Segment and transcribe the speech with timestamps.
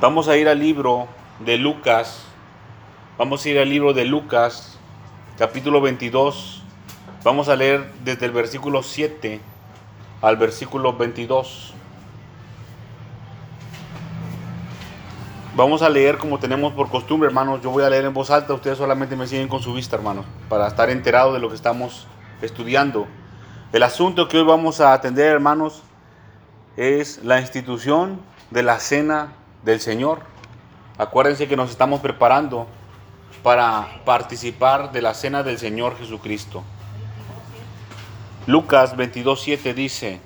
[0.00, 1.08] Vamos a ir al libro
[1.40, 2.24] de Lucas.
[3.18, 4.78] Vamos a ir al libro de Lucas,
[5.36, 6.62] capítulo 22.
[7.22, 9.42] Vamos a leer desde el versículo 7
[10.22, 11.74] al versículo 22.
[15.54, 17.60] Vamos a leer como tenemos por costumbre, hermanos.
[17.60, 20.24] Yo voy a leer en voz alta, ustedes solamente me siguen con su vista, hermanos,
[20.48, 22.06] para estar enterados de lo que estamos
[22.40, 23.06] estudiando.
[23.70, 25.82] El asunto que hoy vamos a atender, hermanos,
[26.78, 28.18] es la institución
[28.50, 30.20] de la cena del Señor.
[30.98, 32.66] Acuérdense que nos estamos preparando
[33.42, 36.62] para participar de la cena del Señor Jesucristo.
[38.46, 40.20] Lucas 22:7 dice,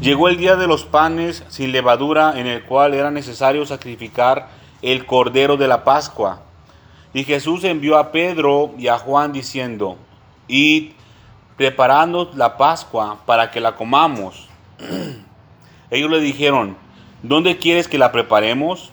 [0.00, 4.48] Llegó el día de los panes sin levadura en el cual era necesario sacrificar
[4.80, 6.42] el cordero de la Pascua.
[7.12, 9.96] Y Jesús envió a Pedro y a Juan diciendo,
[10.46, 10.92] Id
[11.56, 14.47] preparando la Pascua para que la comamos.
[15.90, 16.76] Ellos le dijeron,
[17.22, 18.90] ¿dónde quieres que la preparemos?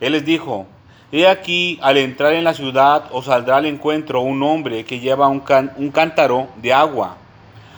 [0.00, 0.66] Él les dijo,
[1.10, 5.26] He aquí, al entrar en la ciudad os saldrá al encuentro un hombre que lleva
[5.28, 7.16] un, cántaro de agua.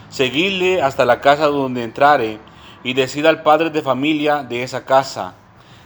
[0.08, 2.38] Seguidle hasta la casa donde entrare
[2.82, 5.34] y decida al padre de familia de esa casa.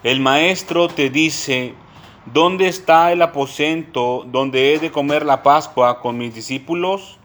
[0.02, 1.74] El maestro te dice,
[2.32, 7.18] ¿dónde está el aposento donde he de comer la Pascua con mis discípulos?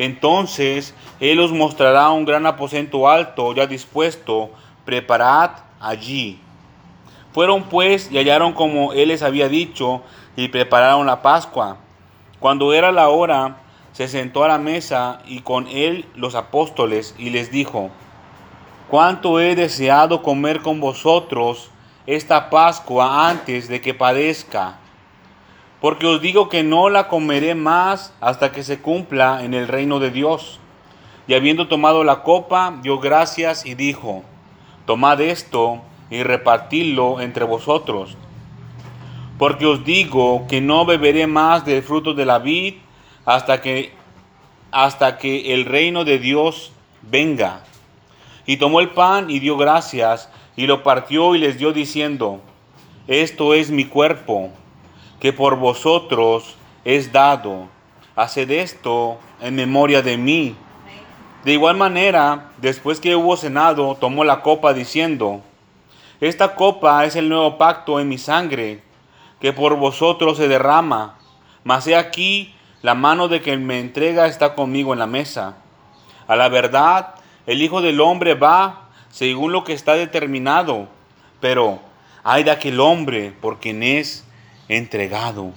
[0.00, 4.48] Entonces él os mostrará un gran aposento alto ya dispuesto,
[4.86, 6.40] preparad allí.
[7.34, 10.00] Fueron pues y hallaron como él les había dicho
[10.36, 11.76] y prepararon la Pascua.
[12.38, 13.58] Cuando era la hora,
[13.92, 17.90] se sentó a la mesa y con él los apóstoles y les dijo,
[18.88, 21.68] cuánto he deseado comer con vosotros
[22.06, 24.78] esta Pascua antes de que padezca.
[25.80, 29.98] Porque os digo que no la comeré más hasta que se cumpla en el reino
[29.98, 30.60] de Dios.
[31.26, 34.22] Y habiendo tomado la copa, dio gracias y dijo,
[34.84, 38.16] Tomad esto y repartidlo entre vosotros.
[39.38, 42.74] Porque os digo que no beberé más del fruto de la vid
[43.24, 43.94] hasta que,
[44.70, 47.62] hasta que el reino de Dios venga.
[48.44, 52.40] Y tomó el pan y dio gracias, y lo partió y les dio diciendo,
[53.06, 54.50] Esto es mi cuerpo,
[55.20, 57.68] que por vosotros es dado.
[58.16, 60.56] Haced esto en memoria de mí.
[61.44, 65.42] De igual manera, después que hubo cenado, tomó la copa diciendo,
[66.20, 68.82] Esta copa es el nuevo pacto en mi sangre,
[69.40, 71.18] que por vosotros se derrama.
[71.64, 75.56] Mas he aquí, la mano de quien me entrega está conmigo en la mesa.
[76.26, 77.14] A la verdad,
[77.46, 80.88] el Hijo del Hombre va según lo que está determinado,
[81.40, 81.80] pero
[82.22, 84.24] hay de aquel hombre por quien es
[84.70, 85.52] entregado.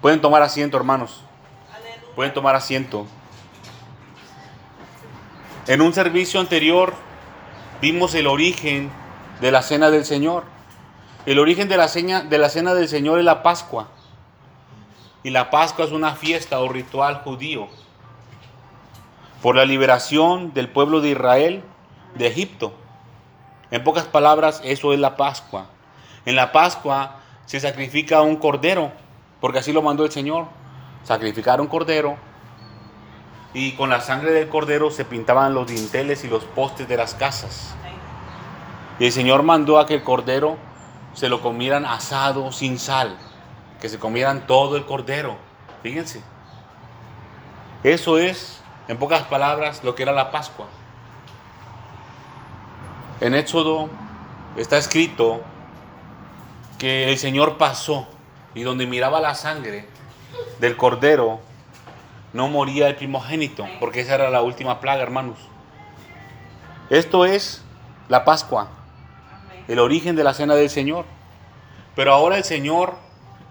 [0.00, 1.22] Pueden tomar asiento, hermanos.
[2.16, 3.06] Pueden tomar asiento.
[5.66, 6.94] En un servicio anterior
[7.82, 8.90] vimos el origen
[9.42, 10.44] de la cena del Señor.
[11.26, 13.88] El origen de la, cena, de la cena del Señor es la Pascua.
[15.22, 17.68] Y la Pascua es una fiesta o ritual judío
[19.42, 21.62] por la liberación del pueblo de Israel
[22.14, 22.72] de Egipto.
[23.70, 25.66] En pocas palabras, eso es la Pascua.
[26.24, 27.17] En la Pascua
[27.48, 28.92] se sacrifica un cordero,
[29.40, 30.44] porque así lo mandó el Señor.
[31.02, 32.16] Sacrificar un cordero
[33.54, 37.14] y con la sangre del cordero se pintaban los dinteles y los postes de las
[37.14, 37.74] casas.
[38.98, 40.58] Y el Señor mandó a que el cordero
[41.14, 43.16] se lo comieran asado sin sal,
[43.80, 45.38] que se comieran todo el cordero.
[45.82, 46.20] Fíjense.
[47.82, 50.66] Eso es en pocas palabras, lo que era la Pascua.
[53.22, 53.88] En Éxodo
[54.58, 55.40] está escrito
[56.78, 58.06] que el Señor pasó
[58.54, 59.86] y donde miraba la sangre
[60.60, 61.40] del cordero,
[62.32, 65.38] no moría el primogénito, porque esa era la última plaga, hermanos.
[66.90, 67.62] Esto es
[68.08, 68.68] la Pascua,
[69.66, 71.04] el origen de la cena del Señor.
[71.94, 72.94] Pero ahora el Señor,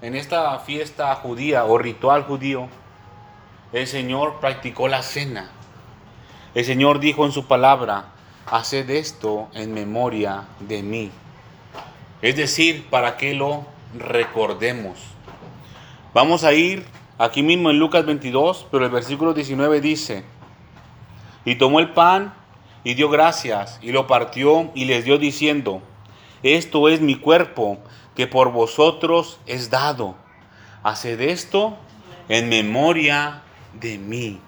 [0.02, 2.70] en esta fiesta judía o ritual judío,
[3.74, 5.50] el Señor practicó la cena.
[6.56, 8.06] El Señor dijo en su palabra,
[8.46, 11.12] haced esto en memoria de mí.
[12.22, 13.66] Es decir, para que lo
[13.98, 15.00] recordemos.
[16.14, 16.86] Vamos a ir
[17.18, 20.24] aquí mismo en Lucas 22, pero el versículo 19 dice,
[21.46, 22.34] y tomó el pan
[22.84, 25.82] y dio gracias y lo partió y les dio diciendo,
[26.44, 27.78] esto es mi cuerpo
[28.16, 30.16] que por vosotros es dado.
[30.84, 31.78] Haced esto
[32.30, 33.44] en memoria
[33.80, 34.40] de mí.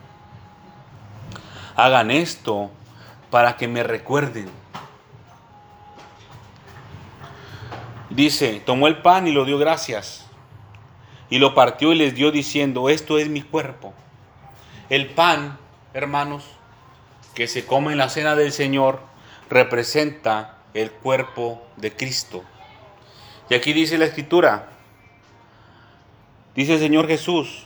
[1.76, 2.72] Hagan esto
[3.30, 4.59] para que me recuerden.
[8.10, 10.26] Dice, tomó el pan y lo dio gracias.
[11.30, 13.94] Y lo partió y les dio diciendo, esto es mi cuerpo.
[14.90, 15.60] El pan,
[15.94, 16.44] hermanos,
[17.36, 19.02] que se come en la cena del Señor,
[19.50, 22.44] representa el cuerpo de Cristo.
[23.50, 24.70] Y aquí dice la escritura,
[26.56, 27.66] dice el Señor Jesús,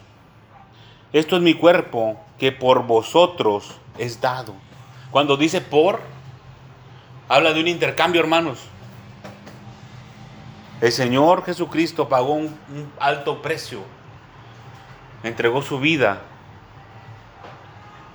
[1.14, 4.56] esto es mi cuerpo que por vosotros es dado.
[5.12, 6.02] Cuando dice por,
[7.30, 8.60] habla de un intercambio, hermanos.
[10.84, 12.60] El Señor Jesucristo pagó un,
[13.00, 13.84] alto precio,
[15.24, 16.24] entregó su vida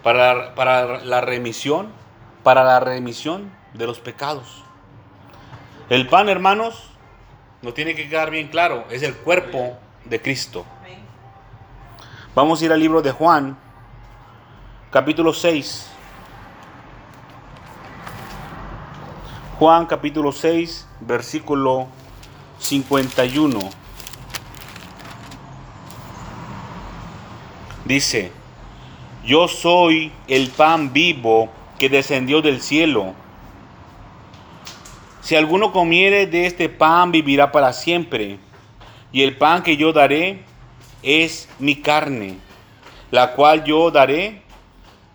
[0.03, 1.89] para, para la remisión,
[2.43, 4.63] para la remisión de los pecados.
[5.89, 6.91] El pan, hermanos,
[7.63, 10.67] nos tiene que quedar bien claro, es el cuerpo de Cristo.
[12.35, 13.57] Vamos a ir al libro de Juan,
[14.91, 15.89] capítulo 6.
[19.59, 21.89] Juan capítulo 6, versículo
[22.69, 23.59] 51.
[27.87, 28.31] Dice,
[29.25, 31.49] yo soy el pan vivo
[31.79, 33.15] que descendió del cielo.
[35.23, 38.39] Si alguno comiere de este pan, vivirá para siempre.
[39.13, 40.45] Y el pan que yo daré
[41.03, 42.37] es mi carne,
[43.11, 44.43] la cual yo daré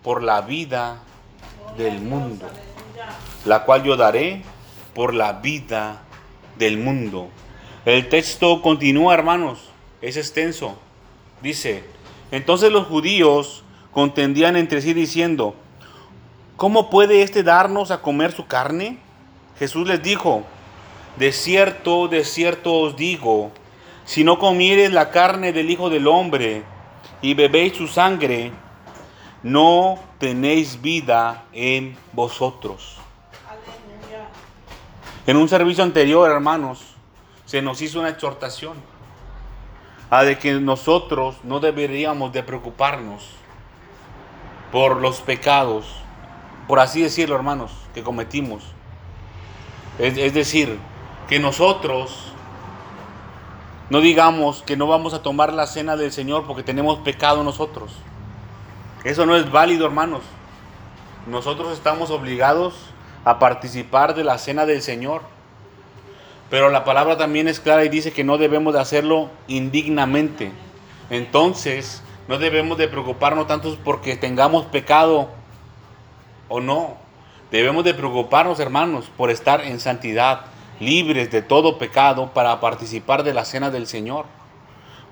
[0.02, 0.98] por la vida
[1.76, 2.50] del mundo.
[3.44, 4.42] La cual yo daré
[4.94, 6.02] por la vida
[6.58, 7.30] del mundo.
[7.84, 9.68] El texto continúa, hermanos,
[10.00, 10.78] es extenso.
[11.42, 11.84] Dice,
[12.30, 15.54] entonces los judíos contendían entre sí diciendo,
[16.56, 18.96] ¿cómo puede éste darnos a comer su carne?
[19.58, 20.44] Jesús les dijo,
[21.18, 23.52] de cierto, de cierto os digo,
[24.06, 26.62] si no comieres la carne del Hijo del Hombre
[27.20, 28.50] y bebéis su sangre,
[29.42, 32.96] no tenéis vida en vosotros.
[35.26, 36.93] En un servicio anterior, hermanos,
[37.54, 38.72] se nos hizo una exhortación
[40.10, 43.28] a de que nosotros no deberíamos de preocuparnos
[44.72, 45.86] por los pecados,
[46.66, 48.64] por así decirlo, hermanos, que cometimos.
[50.00, 50.80] Es decir,
[51.28, 52.32] que nosotros
[53.88, 57.92] no digamos que no vamos a tomar la cena del Señor porque tenemos pecado nosotros.
[59.04, 60.22] Eso no es válido, hermanos.
[61.28, 62.74] Nosotros estamos obligados
[63.24, 65.33] a participar de la cena del Señor.
[66.54, 70.52] Pero la palabra también es clara y dice que no debemos de hacerlo indignamente.
[71.10, 75.30] Entonces, no debemos de preocuparnos tanto porque tengamos pecado
[76.48, 76.96] o no.
[77.50, 80.42] Debemos de preocuparnos, hermanos, por estar en santidad,
[80.78, 84.26] libres de todo pecado para participar de la cena del Señor.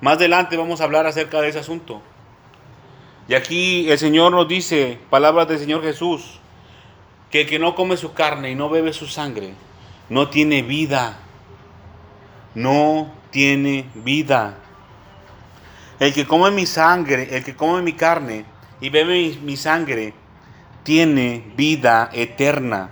[0.00, 2.02] Más adelante vamos a hablar acerca de ese asunto.
[3.26, 6.38] Y aquí el Señor nos dice, palabras del Señor Jesús,
[7.32, 9.54] que el que no come su carne y no bebe su sangre,
[10.08, 11.18] no tiene vida.
[12.54, 14.58] No tiene vida.
[15.98, 18.44] El que come mi sangre, el que come mi carne
[18.80, 20.14] y bebe mi, sangre,
[20.82, 22.90] tiene vida eterna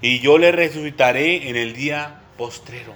[0.00, 2.94] y yo le resucitaré en el día postrero.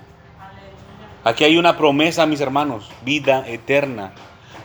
[1.23, 4.13] Aquí hay una promesa, mis hermanos, vida eterna.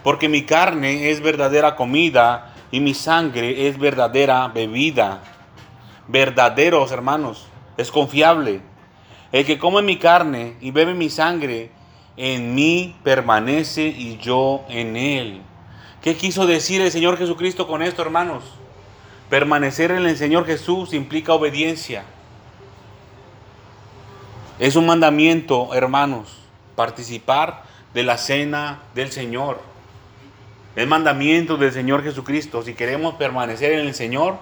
[0.03, 5.21] Porque mi carne es verdadera comida y mi sangre es verdadera bebida.
[6.07, 7.47] Verdaderos, hermanos,
[7.77, 8.61] es confiable.
[9.31, 11.71] El que come mi carne y bebe mi sangre,
[12.17, 15.41] en mí permanece y yo en él.
[16.01, 18.43] ¿Qué quiso decir el Señor Jesucristo con esto, hermanos?
[19.29, 22.03] Permanecer en el Señor Jesús implica obediencia.
[24.57, 26.39] Es un mandamiento, hermanos,
[26.75, 29.61] participar de la cena del Señor.
[30.75, 32.63] Es mandamiento del Señor Jesucristo.
[32.63, 34.37] Si queremos permanecer en el Señor,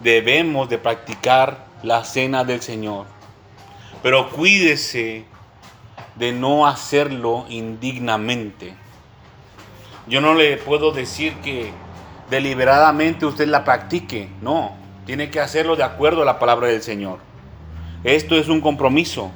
[0.00, 3.17] debemos de practicar la cena del Señor.
[4.02, 5.24] Pero cuídese
[6.16, 8.74] de no hacerlo indignamente.
[10.06, 11.70] Yo no le puedo decir que
[12.30, 14.28] deliberadamente usted la practique.
[14.42, 14.72] No,
[15.06, 17.18] tiene que hacerlo de acuerdo a la palabra del Señor.
[18.04, 19.30] Esto es un compromiso.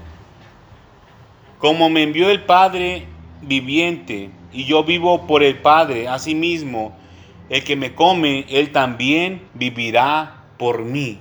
[1.59, 3.07] Como me envió el Padre
[3.43, 6.97] viviente y yo vivo por el Padre, asimismo,
[7.49, 11.19] el que me come, él también vivirá por mí.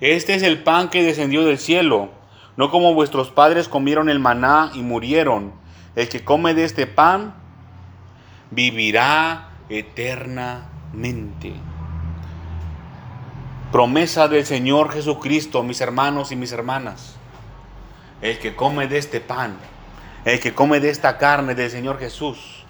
[0.00, 2.10] Este es el pan que descendió del cielo,
[2.56, 5.52] no como vuestros padres comieron el maná y murieron.
[5.94, 7.34] El que come de este pan
[8.50, 11.54] vivirá eternamente
[13.76, 17.16] promesa del Señor Jesucristo, mis hermanos y mis hermanas.
[18.22, 19.58] El que come de este pan,
[20.24, 22.64] el que come de esta carne del Señor Jesús,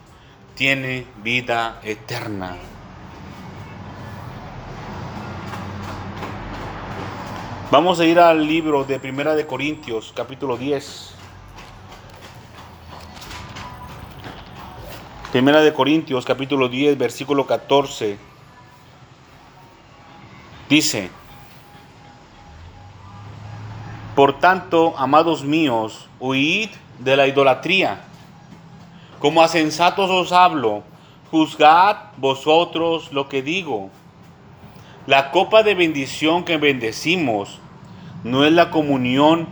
[0.57, 2.57] tiene vida eterna.
[7.69, 11.15] Vamos a ir al libro de Primera de Corintios, capítulo 10.
[15.33, 18.19] Primera de Corintios, capítulo 10, versículo 14.
[20.69, 21.11] Dice,
[24.15, 26.71] Por tanto, amados míos, huid
[27.01, 28.05] de la idolatría.
[29.19, 30.85] Como a sensatos os hablo,
[31.33, 33.91] juzgad vosotros lo que digo.
[35.07, 37.61] La copa de bendición que bendecimos
[38.25, 39.47] no es la comunión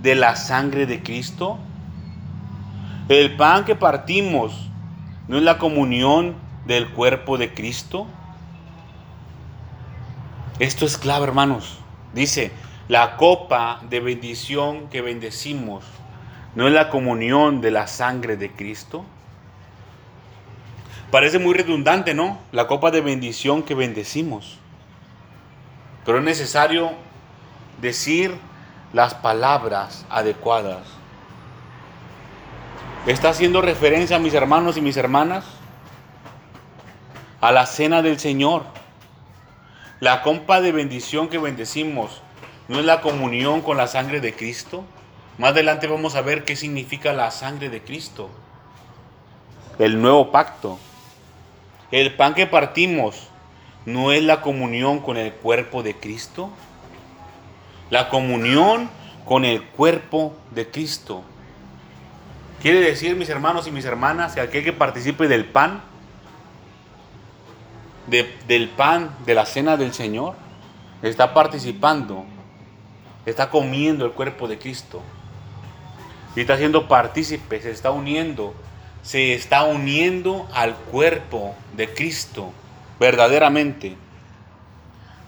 [0.00, 1.58] de la sangre de Cristo.
[3.08, 4.70] El pan que partimos
[5.26, 6.36] no es la comunión
[6.66, 8.06] del cuerpo de Cristo.
[10.60, 11.80] Esto es clave, hermanos.
[12.14, 12.52] Dice,
[12.86, 15.84] la copa de bendición que bendecimos
[16.54, 19.04] no es la comunión de la sangre de Cristo.
[21.10, 22.38] Parece muy redundante, ¿no?
[22.52, 24.59] La copa de bendición que bendecimos.
[26.10, 26.90] Pero es necesario
[27.80, 28.36] decir
[28.92, 30.82] las palabras adecuadas.
[33.06, 35.44] Está haciendo referencia, mis hermanos y mis hermanas,
[37.40, 38.64] a la cena del Señor.
[40.00, 42.22] La copa de bendición que bendecimos
[42.66, 44.82] no es la comunión con la sangre de Cristo.
[45.38, 48.30] Más adelante vamos a ver qué significa la sangre de Cristo.
[49.78, 50.76] El nuevo pacto.
[51.92, 53.29] El pan que partimos
[53.86, 56.50] no es la comunión con el cuerpo de Cristo.
[57.90, 58.88] La comunión
[59.24, 61.22] con el cuerpo de Cristo.
[62.62, 65.82] Quiere decir, mis hermanos y mis hermanas, que aquel que participe del pan
[68.10, 70.34] del pan de la cena del Señor,
[71.02, 72.24] está participando,
[73.24, 75.00] está comiendo el cuerpo de Cristo.
[76.36, 78.54] Y está siendo partícipe, se está uniendo,
[79.02, 82.52] se está uniendo al cuerpo de Cristo,
[83.00, 83.96] verdaderamente.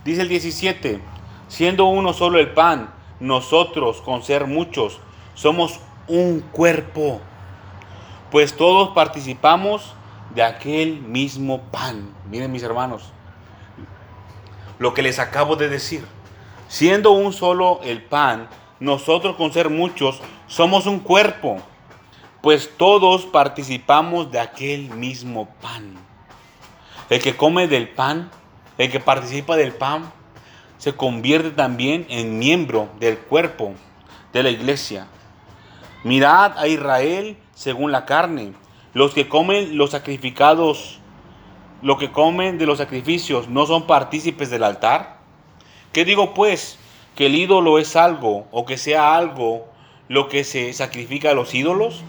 [0.05, 1.01] Dice el 17,
[1.49, 5.01] siendo uno solo el pan, nosotros con ser muchos
[5.35, 7.21] somos un cuerpo,
[8.31, 9.95] pues todos participamos
[10.35, 12.15] de aquel mismo pan.
[12.29, 13.11] Miren mis hermanos,
[14.79, 16.05] lo que les acabo de decir.
[16.69, 18.49] Siendo un solo el pan,
[18.81, 21.59] nosotros con ser muchos somos un cuerpo,
[22.43, 26.12] pues todos participamos de aquel mismo pan.
[27.13, 28.31] El que come del pan,
[28.79, 30.11] el que participa del pan,
[30.79, 33.75] se convierte también en miembro del cuerpo
[34.33, 35.09] de la iglesia.
[36.05, 38.55] Mirad a Israel según la carne
[38.95, 41.01] los que comen los sacrificados,
[41.83, 45.19] lo que comen de los sacrificios, no son partícipes del altar.
[45.93, 46.79] ¿Qué digo pues?
[47.15, 49.67] ¿Que el ídolo es algo o que sea algo
[50.09, 52.05] lo que se sacrifica a los ídolos?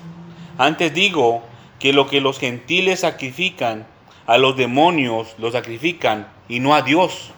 [0.58, 1.44] Antes digo
[1.78, 3.92] que lo que los gentiles sacrifican
[4.28, 7.32] a los demonios lo sacrifican y no a Dios.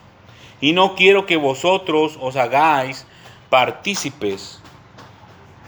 [0.61, 3.05] Y no quiero que vosotros os hagáis
[3.49, 4.61] partícipes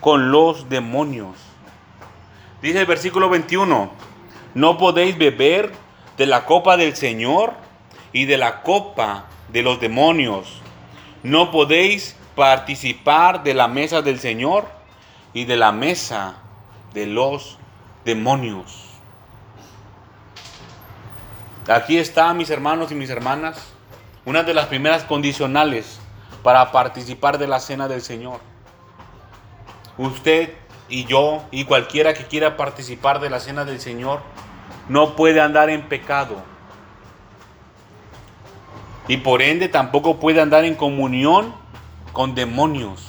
[0.02, 1.36] con los demonios.
[2.62, 3.92] Dice el versículo 21,
[4.54, 5.72] no podéis beber
[6.18, 7.54] de la copa del Señor
[8.12, 10.62] y de la copa de los demonios.
[11.24, 14.68] No podéis participar de la mesa del Señor
[15.34, 16.38] y de la mesa
[16.94, 17.58] de los
[18.06, 18.87] demonios.
[21.68, 23.58] Aquí está, mis hermanos y mis hermanas,
[24.24, 26.00] una de las primeras condicionales
[26.42, 28.40] para participar de la cena del Señor.
[29.98, 30.54] Usted
[30.88, 34.22] y yo y cualquiera que quiera participar de la cena del Señor
[34.88, 36.38] no puede andar en pecado.
[39.10, 41.54] Y por ende tampoco puede andar en comunión
[42.14, 43.06] con demonios,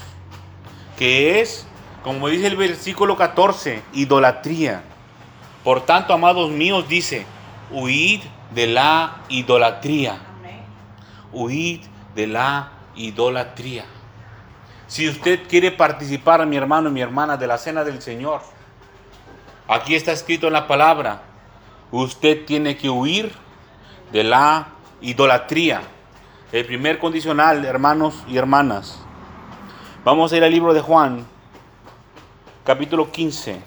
[0.96, 1.68] que es,
[2.02, 4.82] como dice el versículo 14, idolatría.
[5.62, 7.24] Por tanto, amados míos, dice,
[7.70, 10.18] huid de la idolatría.
[11.32, 11.80] Huid
[12.14, 13.84] de la idolatría.
[14.86, 18.40] Si usted quiere participar, mi hermano y mi hermana, de la cena del Señor,
[19.68, 21.22] aquí está escrito en la palabra,
[21.92, 23.30] usted tiene que huir
[24.10, 24.68] de la
[25.02, 25.82] idolatría.
[26.50, 28.98] El primer condicional, hermanos y hermanas.
[30.04, 31.26] Vamos a ir al libro de Juan,
[32.64, 33.60] capítulo 15.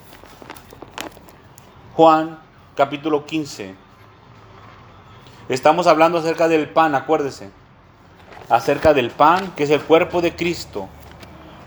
[1.93, 2.39] Juan,
[2.75, 3.75] capítulo 15.
[5.49, 7.49] Estamos hablando acerca del pan, acuérdese.
[8.49, 10.89] Acerca del pan, que es el cuerpo de Cristo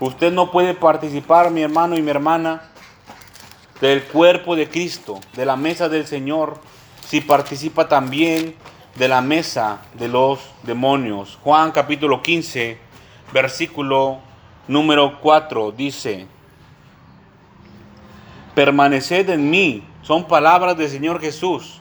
[0.01, 2.63] Usted no puede participar, mi hermano y mi hermana,
[3.81, 6.59] del cuerpo de Cristo, de la mesa del Señor,
[7.07, 8.57] si participa también
[8.97, 11.39] de la mesa de los demonios.
[11.43, 12.77] Juan capítulo 15,
[13.33, 14.19] versículo
[14.67, 16.27] número 4 dice,
[18.55, 21.81] permaneced en mí, son palabras del Señor Jesús,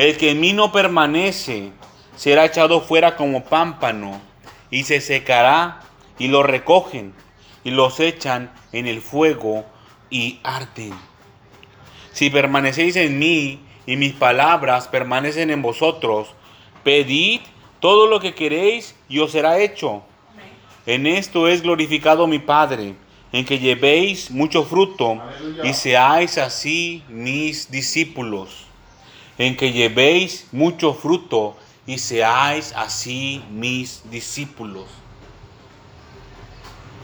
[0.00, 1.72] El que en mí no permanece
[2.16, 4.18] será echado fuera como pámpano
[4.70, 5.82] y se secará
[6.18, 7.12] y lo recogen
[7.64, 9.66] y los echan en el fuego
[10.08, 10.94] y arden.
[12.12, 16.28] Si permanecéis en mí y mis palabras permanecen en vosotros,
[16.82, 17.42] pedid
[17.78, 20.02] todo lo que queréis y os será hecho.
[20.86, 22.94] En esto es glorificado mi Padre,
[23.32, 25.20] en que llevéis mucho fruto
[25.62, 28.69] y seáis así mis discípulos.
[29.40, 31.56] En que llevéis mucho fruto
[31.86, 34.84] y seáis así mis discípulos.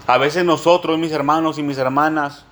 [0.07, 2.45] A veces nosotros, mis hermanos y mis hermanas,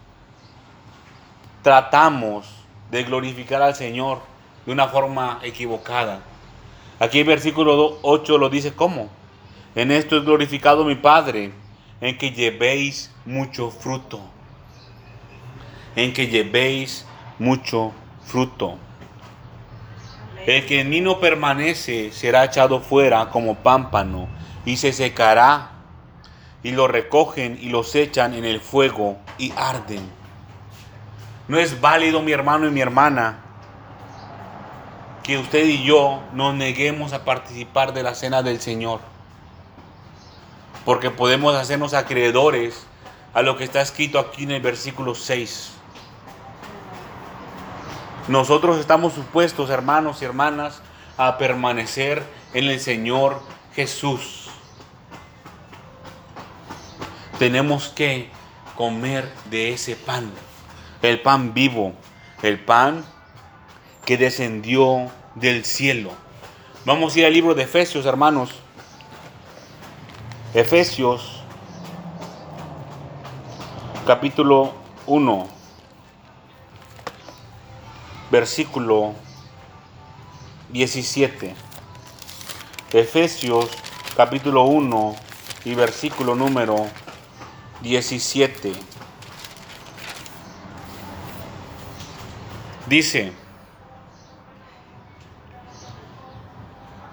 [1.62, 2.46] tratamos
[2.90, 4.20] de glorificar al Señor
[4.64, 6.22] de una forma equivocada.
[6.98, 9.10] Aquí el versículo 8 lo dice cómo.
[9.74, 11.52] En esto es glorificado mi Padre,
[12.00, 14.18] en que llevéis mucho fruto.
[15.94, 17.04] En que llevéis
[17.38, 17.92] mucho
[18.24, 18.78] fruto.
[20.46, 24.28] El que en mí no permanece será echado fuera como pámpano
[24.66, 25.70] y se secará
[26.62, 30.02] y lo recogen y los echan en el fuego y arden.
[31.48, 33.38] No es válido mi hermano y mi hermana
[35.22, 39.00] que usted y yo nos neguemos a participar de la cena del Señor.
[40.84, 42.86] Porque podemos hacernos acreedores
[43.32, 45.72] a lo que está escrito aquí en el versículo 6.
[48.28, 50.80] Nosotros estamos supuestos, hermanos y hermanas,
[51.18, 52.22] a permanecer
[52.54, 53.38] en el Señor
[53.74, 54.48] Jesús.
[57.38, 58.30] Tenemos que
[58.76, 60.30] comer de ese pan,
[61.02, 61.92] el pan vivo,
[62.42, 63.04] el pan
[64.06, 66.10] que descendió del cielo.
[66.86, 68.54] Vamos a ir al libro de Efesios, hermanos.
[70.54, 71.42] Efesios,
[74.06, 74.72] capítulo
[75.06, 75.53] 1
[78.30, 79.14] versículo
[80.70, 81.54] 17.
[82.92, 83.70] Efesios
[84.16, 85.16] capítulo 1
[85.64, 86.87] y versículo número
[87.82, 88.72] 17.
[92.87, 93.32] Dice,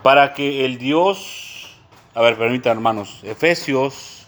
[0.03, 1.77] para que el Dios,
[2.13, 4.27] a ver, permítanme hermanos, Efesios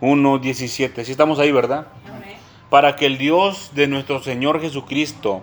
[0.00, 1.86] 1, 17, si estamos ahí, ¿verdad?
[2.68, 5.42] Para que el Dios de nuestro Señor Jesucristo,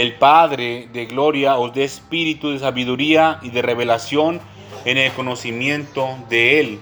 [0.00, 4.40] el Padre de gloria os dé espíritu de sabiduría y de revelación
[4.84, 6.80] en el conocimiento de Él.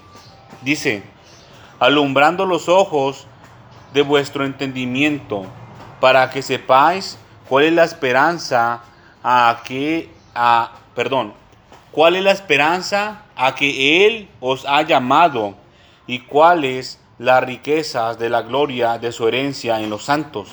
[0.62, 1.02] Dice,
[1.78, 3.26] alumbrando los ojos
[3.94, 5.46] de vuestro entendimiento,
[6.00, 8.82] para que sepáis cuál es la esperanza
[9.22, 11.32] a que, a, perdón,
[11.92, 15.54] cuál es la esperanza a que Él os ha llamado
[16.06, 20.48] y cuáles las riquezas de la gloria de su herencia en los santos.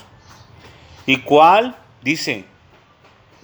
[1.05, 2.43] Y cuál Dice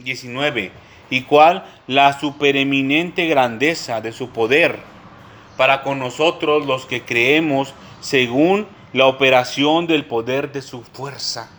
[0.04, 0.72] 19,
[1.10, 4.80] y cuál la supereminente grandeza de su poder.
[5.58, 11.50] Para con nosotros los que creemos según la operación del poder de su fuerza,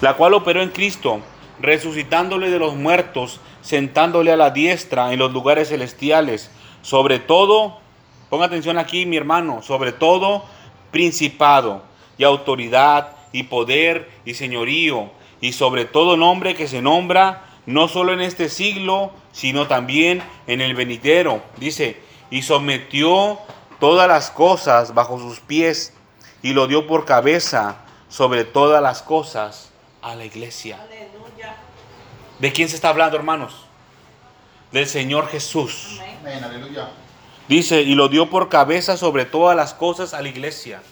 [0.00, 1.20] la cual operó en Cristo,
[1.60, 6.50] resucitándole de los muertos, sentándole a la diestra en los lugares celestiales,
[6.82, 7.78] sobre todo,
[8.28, 10.44] ponga atención aquí mi hermano, sobre todo
[10.92, 11.82] principado
[12.18, 15.10] y autoridad y poder y señorío
[15.46, 20.60] y sobre todo nombre que se nombra no solo en este siglo, sino también en
[20.60, 21.40] el venidero.
[21.56, 23.38] Dice, y sometió
[23.78, 25.94] todas las cosas bajo sus pies
[26.42, 27.76] y lo dio por cabeza
[28.08, 29.70] sobre todas las cosas
[30.02, 30.84] a la iglesia.
[32.40, 33.66] ¿De quién se está hablando, hermanos?
[34.72, 36.00] Del Señor Jesús.
[37.46, 40.82] Dice, y lo dio por cabeza sobre todas las cosas a la iglesia.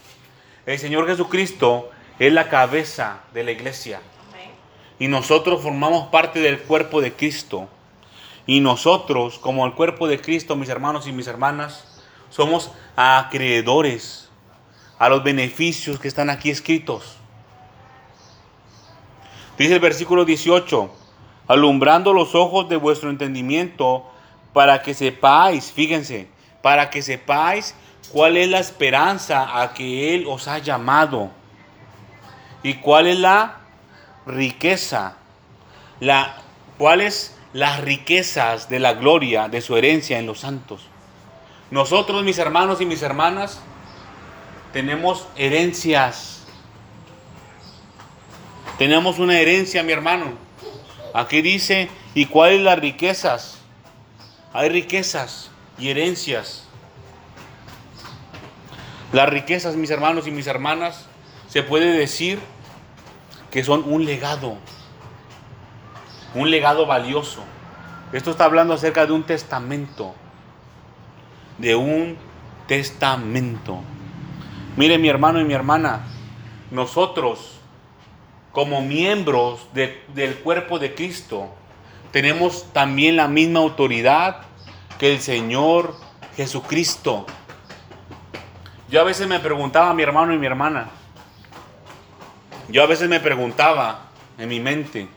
[0.65, 1.91] El Señor Jesucristo
[2.21, 4.01] es la cabeza de la iglesia.
[4.99, 7.69] Y nosotros formamos parte del cuerpo de Cristo.
[8.47, 14.29] Y nosotros, como el cuerpo de Cristo, mis hermanos y mis hermanas, somos acreedores
[14.99, 17.17] a los beneficios que están aquí escritos.
[19.59, 20.91] Dice el versículo 18,
[21.49, 24.05] alumbrando los ojos de vuestro entendimiento
[24.53, 26.29] para que sepáis, fíjense,
[26.63, 27.75] para que sepáis
[28.13, 31.31] cuál es la esperanza a que Él os ha llamado
[32.65, 33.59] ¿Y cuál es la
[34.27, 35.17] riqueza?
[36.01, 36.37] La,
[36.79, 40.87] ¿Cuáles las riquezas de la gloria de su herencia en los santos?
[41.71, 43.61] Nosotros, mis hermanos y mis hermanas,
[44.73, 46.43] tenemos herencias.
[48.79, 50.33] Tenemos una herencia, mi hermano.
[51.13, 53.59] Aquí dice, ¿y cuáles las riquezas?
[54.53, 56.65] Hay riquezas y herencias.
[59.13, 61.07] Las riquezas, mis hermanos y mis hermanas,
[61.49, 62.41] se puede decir
[63.55, 64.57] que son un legado,
[66.35, 67.45] un legado valioso.
[68.13, 70.13] Esto está hablando acerca de un testamento,
[71.59, 72.17] de un
[72.67, 73.79] testamento.
[74.77, 76.01] Mire mi hermano y mi hermana,
[76.73, 77.61] nosotros
[78.51, 81.49] como miembros del cuerpo de Cristo
[82.11, 84.39] tenemos también la misma autoridad
[84.99, 85.95] que el Señor
[86.35, 87.25] Jesucristo.
[88.91, 90.91] Yo a veces me preguntaba a mi hermano y mi hermana,
[92.69, 94.07] yo a veces me preguntaba
[94.39, 95.09] en mi mente,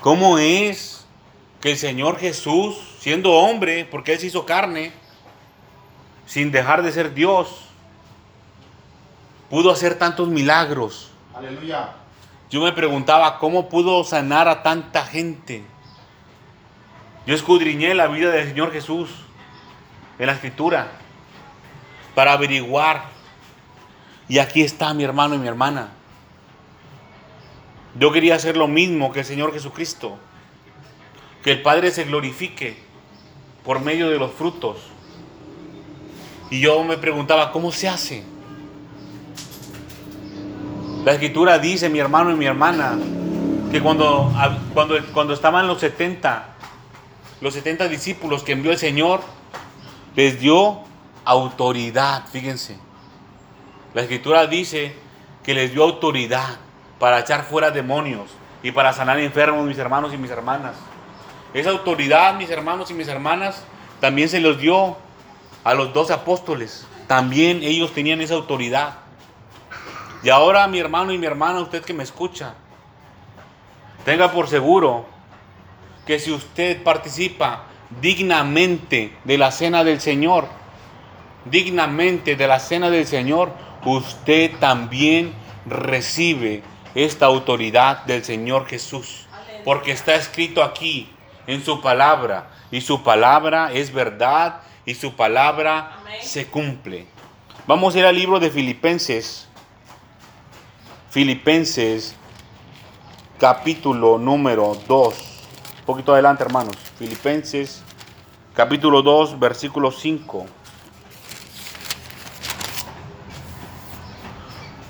[0.00, 1.06] ¿cómo es
[1.60, 4.92] que el Señor Jesús, siendo hombre, porque Él se hizo carne,
[6.26, 7.66] sin dejar de ser Dios,
[9.48, 11.10] pudo hacer tantos milagros?
[11.34, 11.90] Aleluya.
[12.50, 15.64] Yo me preguntaba, ¿cómo pudo sanar a tanta gente?
[17.26, 19.10] Yo escudriñé la vida del Señor Jesús
[20.18, 20.88] en la escritura
[22.14, 23.04] para averiguar.
[24.28, 25.90] Y aquí está mi hermano y mi hermana.
[27.98, 30.18] Yo quería hacer lo mismo que el Señor Jesucristo.
[31.42, 32.76] Que el Padre se glorifique
[33.64, 34.78] por medio de los frutos.
[36.50, 38.24] Y yo me preguntaba, ¿cómo se hace?
[41.04, 42.98] La escritura dice, mi hermano y mi hermana,
[43.70, 44.32] que cuando,
[44.74, 46.48] cuando, cuando estaban los 70,
[47.40, 49.20] los 70 discípulos que envió el Señor,
[50.14, 50.80] les dio
[51.24, 52.76] autoridad, fíjense.
[53.94, 54.94] La escritura dice
[55.42, 56.58] que les dio autoridad
[57.00, 58.30] para echar fuera demonios
[58.62, 60.76] y para sanar enfermos, mis hermanos y mis hermanas.
[61.54, 63.64] Esa autoridad, mis hermanos y mis hermanas,
[64.00, 64.98] también se los dio
[65.64, 66.86] a los dos apóstoles.
[67.08, 68.98] También ellos tenían esa autoridad.
[70.22, 72.54] Y ahora, mi hermano y mi hermana, usted que me escucha,
[74.04, 75.06] tenga por seguro
[76.06, 77.64] que si usted participa
[78.02, 80.46] dignamente de la cena del Señor,
[81.46, 83.52] dignamente de la cena del Señor,
[83.86, 85.32] usted también
[85.64, 86.62] recibe
[86.94, 89.26] esta autoridad del Señor Jesús.
[89.64, 91.10] Porque está escrito aquí
[91.46, 92.50] en su palabra.
[92.70, 97.06] Y su palabra es verdad y su palabra se cumple.
[97.66, 99.48] Vamos a ir al libro de Filipenses.
[101.10, 102.14] Filipenses
[103.38, 105.14] capítulo número 2.
[105.80, 106.76] Un poquito adelante, hermanos.
[106.98, 107.82] Filipenses
[108.54, 110.46] capítulo 2, versículo 5.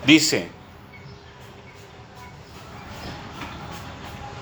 [0.06, 0.50] Dice,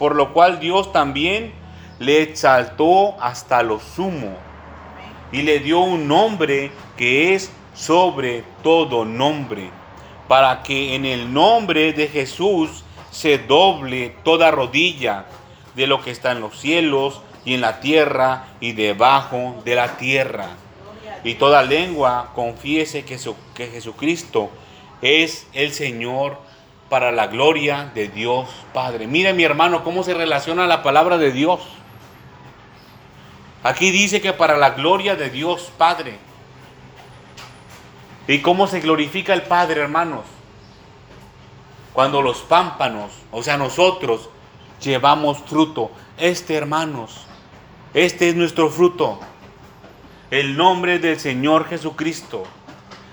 [0.00, 1.52] por lo cual Dios también
[1.98, 4.34] le exaltó hasta lo sumo
[5.30, 9.68] y le dio un nombre que es sobre todo nombre,
[10.26, 15.26] para que en el nombre de Jesús se doble toda rodilla
[15.74, 19.98] de lo que está en los cielos y en la tierra y debajo de la
[19.98, 20.48] tierra.
[21.24, 23.18] Y toda lengua confiese que,
[23.54, 24.48] que Jesucristo
[25.02, 26.38] es el Señor
[26.90, 29.06] para la gloria de Dios Padre.
[29.06, 31.60] Mire mi hermano cómo se relaciona la palabra de Dios.
[33.62, 36.18] Aquí dice que para la gloria de Dios Padre.
[38.26, 40.24] ¿Y cómo se glorifica el Padre, hermanos?
[41.92, 44.28] Cuando los pámpanos, o sea, nosotros
[44.80, 45.92] llevamos fruto.
[46.18, 47.24] Este, hermanos,
[47.94, 49.20] este es nuestro fruto.
[50.30, 52.42] El nombre del Señor Jesucristo.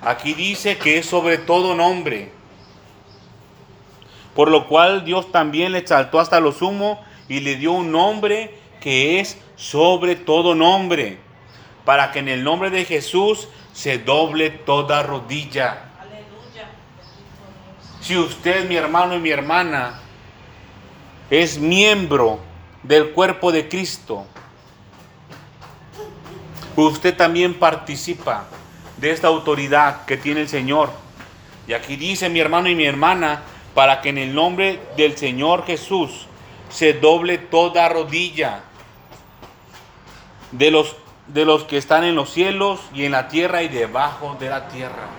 [0.01, 2.36] Aquí dice que es sobre todo nombre
[4.37, 8.55] por lo cual Dios también le exaltó hasta lo sumo y le dio un nombre
[8.79, 11.17] que es sobre todo nombre,
[11.85, 15.85] para que en el nombre de Jesús se doble toda rodilla.
[17.99, 20.01] Si usted, mi hermano y mi hermana,
[21.31, 22.39] es miembro
[22.83, 24.27] del cuerpo de Cristo,
[26.75, 28.45] usted también participa
[28.97, 30.91] de esta autoridad que tiene el Señor.
[31.67, 33.41] Y aquí dice mi hermano y mi hermana,
[33.77, 36.25] para que en el nombre del Señor Jesús
[36.67, 38.61] se doble toda rodilla
[40.51, 40.95] de los,
[41.27, 44.67] de los que están en los cielos y en la tierra y debajo de la
[44.67, 45.09] tierra.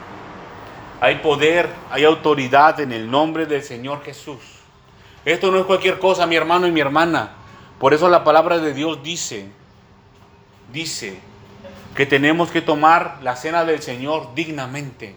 [1.00, 4.40] Hay poder, hay autoridad en el nombre del Señor Jesús.
[5.24, 7.34] Esto no es cualquier cosa, mi hermano y mi hermana.
[7.78, 9.46] Por eso la palabra de Dios dice,
[10.72, 11.20] dice
[11.94, 15.14] que tenemos que tomar la cena del Señor dignamente.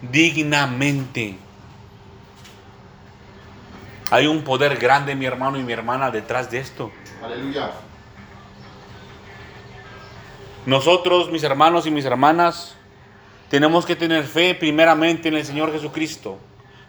[0.00, 1.38] Dignamente.
[4.10, 6.90] Hay un poder grande, mi hermano y mi hermana, detrás de esto.
[7.22, 7.70] Aleluya.
[10.66, 12.74] Nosotros, mis hermanos y mis hermanas,
[13.50, 16.38] tenemos que tener fe primeramente en el Señor Jesucristo.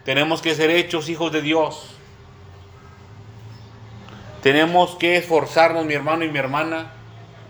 [0.04, 1.90] Tenemos que ser hechos hijos de Dios.
[4.42, 6.92] Tenemos que esforzarnos, mi hermano y mi hermana,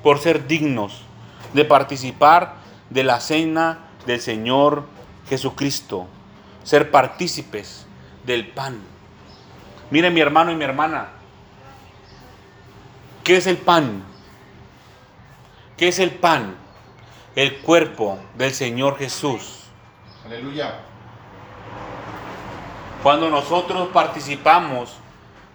[0.02, 1.02] por ser dignos
[1.52, 2.54] de participar
[2.90, 4.84] de la cena del Señor
[5.28, 6.06] Jesucristo.
[6.64, 7.86] Ser partícipes
[8.24, 8.95] del pan.
[9.90, 11.08] Mire mi hermano y mi hermana,
[13.22, 14.02] ¿qué es el pan?
[15.76, 16.56] ¿Qué es el pan?
[17.36, 19.64] El cuerpo del Señor Jesús.
[20.24, 20.80] Aleluya.
[23.02, 24.96] Cuando nosotros participamos,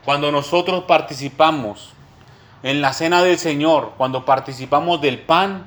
[0.05, 1.91] cuando nosotros participamos
[2.63, 5.65] en la cena del Señor, cuando participamos del pan,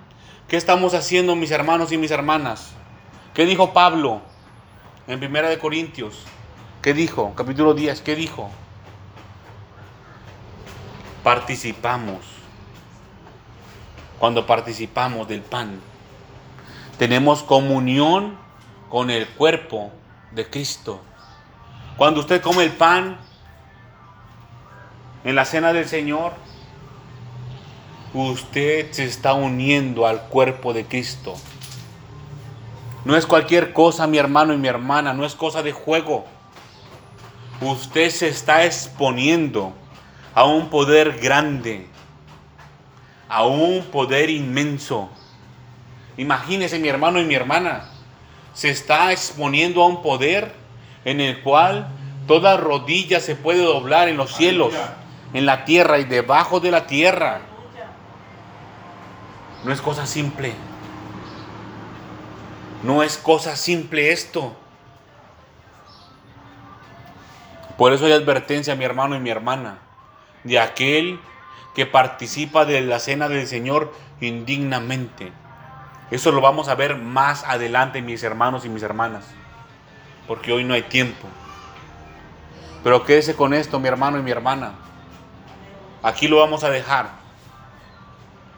[0.48, 2.72] ¿qué estamos haciendo mis hermanos y mis hermanas?
[3.34, 4.22] ¿Qué dijo Pablo
[5.06, 6.24] en Primera de Corintios?
[6.84, 7.32] ¿Qué dijo?
[7.34, 8.50] Capítulo 10, ¿qué dijo?
[11.22, 12.18] Participamos.
[14.18, 15.80] Cuando participamos del pan,
[16.98, 18.36] tenemos comunión
[18.90, 19.92] con el cuerpo
[20.32, 21.00] de Cristo.
[21.96, 23.16] Cuando usted come el pan
[25.24, 26.34] en la cena del Señor,
[28.12, 31.34] usted se está uniendo al cuerpo de Cristo.
[33.06, 36.26] No es cualquier cosa, mi hermano y mi hermana, no es cosa de juego.
[37.64, 39.72] Usted se está exponiendo
[40.34, 41.86] a un poder grande,
[43.26, 45.08] a un poder inmenso.
[46.18, 47.88] Imagínese mi hermano y mi hermana,
[48.52, 50.52] se está exponiendo a un poder
[51.06, 51.88] en el cual
[52.26, 54.74] toda rodilla se puede doblar en los cielos,
[55.32, 57.40] en la tierra y debajo de la tierra.
[59.64, 60.52] No es cosa simple.
[62.82, 64.54] No es cosa simple esto.
[67.76, 69.78] Por eso hay advertencia, mi hermano y mi hermana,
[70.44, 71.18] de aquel
[71.74, 75.32] que participa de la cena del Señor indignamente.
[76.10, 79.24] Eso lo vamos a ver más adelante, mis hermanos y mis hermanas,
[80.28, 81.26] porque hoy no hay tiempo.
[82.84, 84.74] Pero quédese con esto, mi hermano y mi hermana.
[86.02, 87.08] Aquí lo vamos a dejar.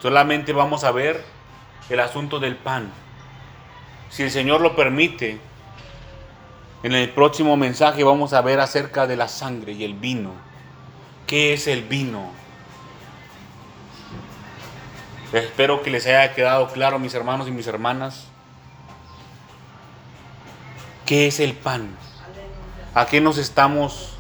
[0.01, 1.25] Solamente vamos a ver
[1.89, 2.91] el asunto del pan.
[4.11, 5.39] Si el Señor lo permite,
[6.87, 10.31] en el próximo mensaje vamos a ver acerca de la sangre y el vino.
[11.27, 12.31] ¿Qué es el vino?
[15.33, 18.29] Espero que les haya quedado claro, mis hermanos y mis hermanas.
[21.05, 21.91] ¿Qué es el pan?
[22.95, 24.17] ¿A qué nos estamos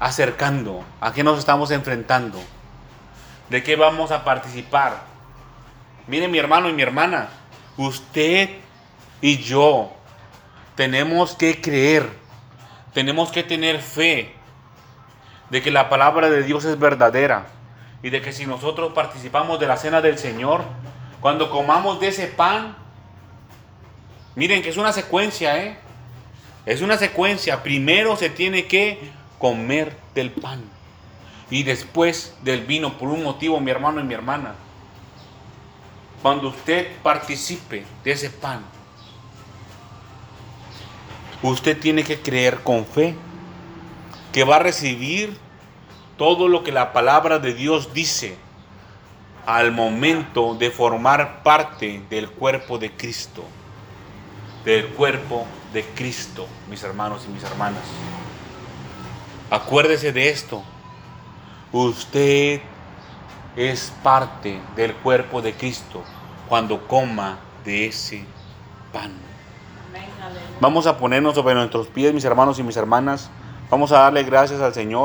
[0.00, 0.84] acercando?
[1.00, 2.42] ¿A qué nos estamos enfrentando?
[3.48, 5.04] ¿De qué vamos a participar?
[6.06, 7.30] Mire mi hermano y mi hermana,
[7.78, 8.50] usted
[9.22, 9.92] y yo
[10.82, 12.10] tenemos que creer,
[12.92, 14.32] tenemos que tener fe
[15.48, 17.46] de que la palabra de Dios es verdadera
[18.02, 20.64] y de que si nosotros participamos de la cena del Señor,
[21.20, 22.74] cuando comamos de ese pan,
[24.34, 25.78] miren que es una secuencia, ¿eh?
[26.66, 27.62] Es una secuencia.
[27.62, 28.98] Primero se tiene que
[29.38, 30.64] comer del pan
[31.48, 34.56] y después del vino por un motivo, mi hermano y mi hermana.
[36.22, 38.64] Cuando usted participe de ese pan,
[41.42, 43.14] usted tiene que creer con fe
[44.32, 45.36] que va a recibir
[46.16, 48.36] todo lo que la palabra de Dios dice
[49.46, 53.44] al momento de formar parte del cuerpo de Cristo.
[54.64, 57.82] Del cuerpo de Cristo, mis hermanos y mis hermanas.
[59.50, 60.62] Acuérdese de esto.
[61.72, 62.60] Usted
[63.56, 66.04] es parte del cuerpo de Cristo
[66.48, 68.24] cuando coma de ese
[68.92, 69.31] pan.
[70.60, 73.30] Vamos a ponernos sobre nuestros pies, mis hermanos y mis hermanas.
[73.70, 75.00] Vamos a darle gracias al Señor.